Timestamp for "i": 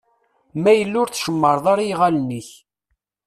1.85-1.87